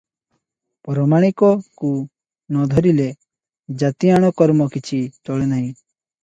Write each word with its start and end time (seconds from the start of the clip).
ପରମାଣିକ 0.87 1.49
କୁ 1.81 1.91
ନ 2.55 2.65
ଧରିଲେ 2.71 3.05
ଜାତିଆଣ 3.83 4.33
କର୍ମ 4.43 4.69
କିଛି 4.79 5.01
ଚଳେ 5.29 5.53
ନାହିଁ। 5.55 5.69